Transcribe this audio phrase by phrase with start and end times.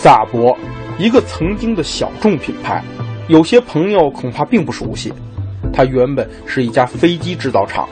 [0.00, 0.56] 萨博，
[0.96, 2.80] 一个曾经的小众品牌，
[3.26, 5.12] 有些朋友恐怕并不熟悉。
[5.72, 7.88] 它原本是一家飞机制造厂，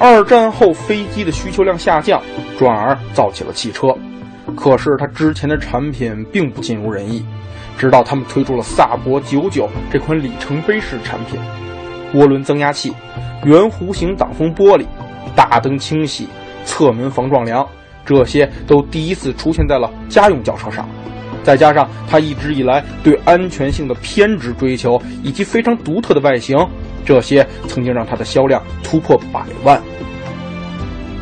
[0.00, 2.20] 二战后飞机的需求量下降，
[2.58, 3.96] 转而造起了汽车。
[4.56, 7.24] 可是它之前的产品并不尽如人意，
[7.78, 11.38] 直到他们推出了萨博九九这款里程碑式产品，
[12.14, 12.92] 涡轮增压器、
[13.44, 14.84] 圆弧形挡风玻璃、
[15.36, 16.26] 大灯清洗、
[16.64, 17.64] 侧门防撞梁，
[18.04, 20.84] 这些都第一次出现在了家用轿车上。
[21.46, 26.56] 再加上它一直以来对安全性的偏执追求，以及非常独特的外形，
[27.04, 29.80] 这些曾经让它的销量突破百万。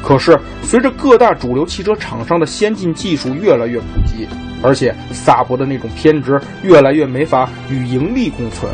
[0.03, 4.27] 可是，随着各大主流汽车厂商的先进技术越来越普及，
[4.63, 8.73] 而且萨博的那种偏执越来越没法与盈利共存，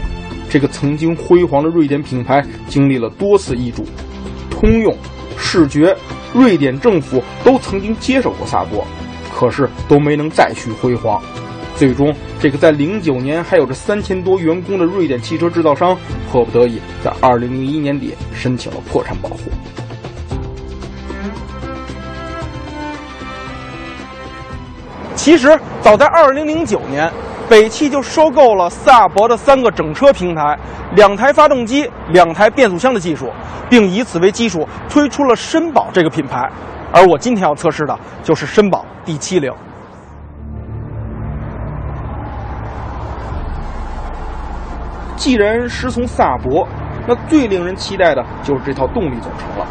[0.48, 3.84] 这个曾经辉煌的瑞典品牌经历了多次易主，
[4.50, 4.96] 通用、
[5.36, 5.96] 视觉、
[6.32, 8.86] 瑞典政府都曾经接手过萨博。
[9.32, 11.22] 可是都没能再续辉煌，
[11.76, 15.96] 最终这个在零九年还有着三千多员工的瑞典汽车制造商，
[16.30, 19.38] 迫不得已在二零零一年底申请了破产保护。
[25.14, 27.10] 其实早在二零零九年，
[27.48, 30.58] 北汽就收购了萨博的三个整车平台、
[30.96, 33.30] 两台发动机、两台变速箱的技术，
[33.68, 36.50] 并以此为基础推出了绅宝这个品牌。
[36.92, 39.52] 而我今天要测试的就是绅宝 D70。
[45.16, 46.66] 既然师从萨博，
[47.06, 49.66] 那最令人期待的就是这套动力总成了。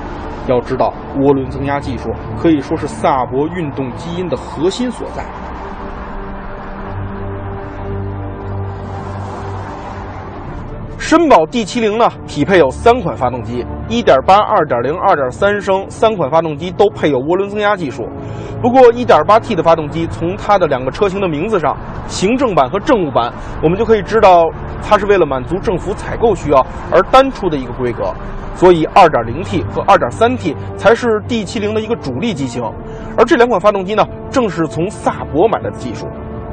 [0.48, 5.24] 要知道，涡轮增压技术可以说是萨博运动基因的核心所在。
[11.10, 14.94] 绅宝 D70 呢，匹配有三款发动机，1.8、2.0、
[15.32, 18.08] 2.3升三款发动机都配有涡轮增压技术。
[18.62, 21.76] 不过，1.8T 的发动机从它的两个车型的名字上，
[22.06, 24.46] 行政版和政务版，我们就可以知道
[24.84, 28.14] 它是为了满足政府采购需要而单出的一个规格。
[28.54, 32.62] 所以，2.0T 和 2.3T 才是 D70 的一个主力机型。
[33.18, 36.06] 而这两款发动机呢，正是从萨博买来的技术。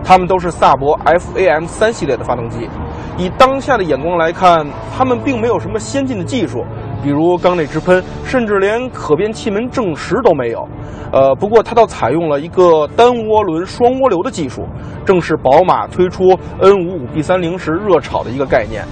[0.04, 2.68] 它们都是萨博 FAM 三系列的发动机，
[3.16, 6.64] 以当下的眼光来看，它们并没有什么先进的技术，
[7.02, 10.66] 比如缸内直喷，甚至连可变气门正时都没有。
[11.12, 14.66] 呃，不过它倒采用了一个单涡轮双涡流的技术，
[15.04, 16.24] 正是宝马推出
[16.60, 18.84] N55B30 时热炒的一个概念。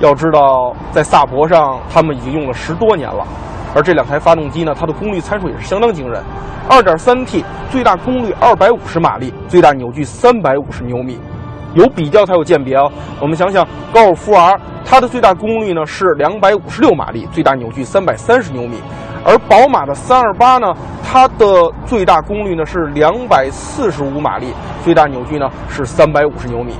[0.00, 3.26] 要知道，在萨博上，他们已经用了十多年了。
[3.74, 6.22] 而这两台发动机呢，它的功率参数也是相当惊人
[6.68, 11.18] ：2.3T 最大功率250马力，最大扭矩350牛米。
[11.74, 12.92] 有比较才有鉴别哦。
[13.18, 18.76] 我们想想，高尔夫 R 它的最大功率呢是256马力，最大扭矩330牛米；
[19.24, 20.66] 而宝马的328呢，
[21.02, 24.52] 它的最大功率呢是245马力，
[24.84, 26.74] 最大扭矩呢是350牛米。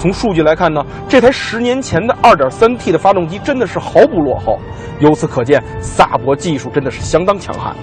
[0.00, 4.58] 从数据来看呢，这台十年前的 2.3T 的发动机真的是毫不落后。
[4.98, 7.76] 由此可见，萨博技术真的是相当强悍。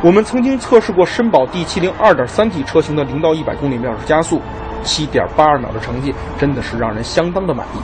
[0.00, 4.40] 我们曾经测试过绅宝 D70 2.3T 车型的零到一百公里每小时加速
[4.84, 7.78] ，7.82秒的成绩真的是让人相当的满意。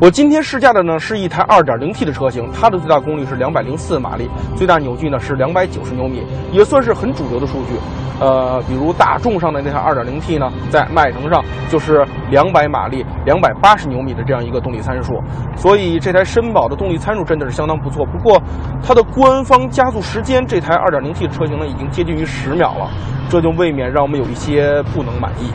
[0.00, 7.74] 我今天试驾的呢是一台 2.0T 的车型，它的最大功率是204马力，最大扭矩呢是290牛米，也算是很主流的数据。
[8.18, 12.02] 呃，比如大众上的那台 2.0T 呢，在迈腾上就是
[12.32, 15.22] 200马力、280牛米的这样一个动力参数，
[15.54, 18.06] 所以这台绅宝的动力参数真的是相当不错。
[18.06, 18.42] 不过，
[18.82, 22.88] 它的官方加速时间，这台 2.0T 的车型呢已经接近于十秒了，
[23.28, 25.52] 这就未免让我们有一些不能满意。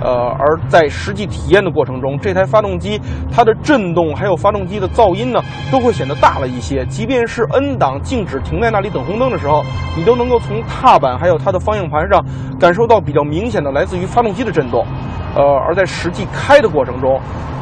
[0.00, 3.00] 呃，而在实际体验的过程中，这台发动机
[3.32, 5.40] 它的震动还有发动机的噪音呢，
[5.72, 6.84] 都会显得大了一些。
[6.86, 9.64] 即便是 N 档静止停在那里等红灯的时候，
[9.96, 12.24] 你都能够从踏板还有它的方向盘上
[12.58, 14.86] 感受到比较明显的来自于发动机的震动。
[15.34, 17.20] 呃，而在实际开的过程中，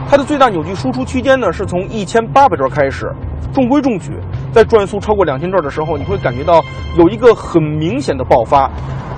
[0.09, 3.13] 它的最大扭矩输出区间呢是从一千八百转开始，
[3.53, 4.13] 中规中矩。
[4.53, 6.63] 在转速超过两千转的时候，你会感觉到
[6.97, 8.71] 有一个很明显的爆发。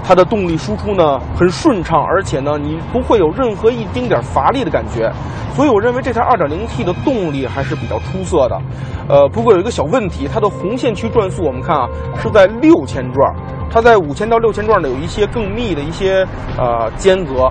[0.03, 5.13] 它的动力输出呢很顺畅，而且呢你不会有任何一丁点乏力的感觉，
[5.55, 8.59] 所以我认为这台 2.0T 的动力还是比较出色的。
[9.07, 11.87] 呃，不过有一个小问题，它的红线区转速我们看啊
[12.23, 13.35] 是在六千转，
[13.71, 16.27] 它在五千到六千转呢有一些更密的一些
[16.57, 17.47] 呃间隔，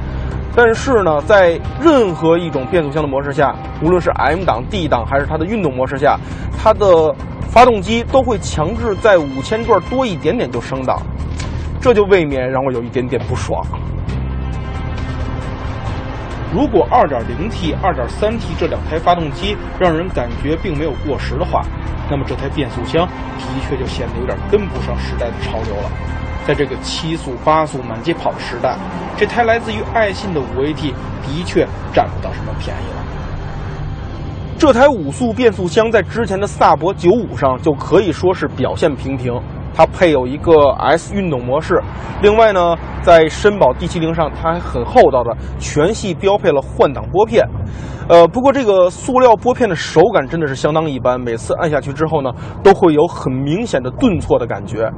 [0.58, 6.18] 但是呢在任何一种变速箱的模式下，无论是 M 档、D 档还是它的运动模式下，
[6.58, 7.14] 它的
[7.48, 11.00] 发动机都会强制在五千转多一点点就升档。
[11.80, 13.64] 这就未免让我有一点点不爽。
[16.52, 21.62] 如果 2.0T、2.3T 这两台发动机让人感觉并没有过时的话，
[22.10, 25.92] 那么这台变速箱的确就显得有点跟不上时代的潮流了。
[26.48, 28.78] 在这个七速八速满街跑的时代，
[29.18, 33.04] 这台来自于爱信的五 AT 的确占不到什么便宜了。
[34.58, 39.38] 这台五速变速箱在之前的萨博九五上就可以说是表现平平。
[39.76, 41.80] 它配有一个 S 运动模式，
[42.22, 47.48] 另外呢，在绅宝 D70 上，它还很厚道的全系标配了换挡拨片。
[48.08, 52.32] 呃，不过这个塑料拨片的手感真的是相当一般，每次按下去之后呢，
[52.64, 54.92] 都会有很明显的顿挫的感觉。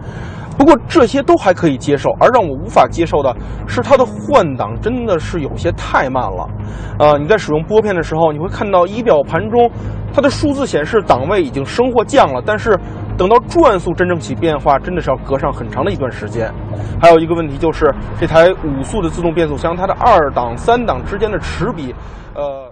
[0.58, 3.36] 不过这些都还可以接受，而让我无法接受的
[3.66, 6.48] 是它的换挡真的是有些太慢了。
[7.00, 9.72] 呃，你在使用拨片的时候，你会看到仪表盘中
[10.14, 12.78] 它的数字显示档位已经升或降了，但是。
[13.18, 16.50] 等到转速真正起变化，真的是要隔上很长的一段时间。
[17.02, 21.94] 还有一个问题就是，这台五速的自动变速箱，它的二档、三档之间的齿比，
[22.34, 22.69] 呃，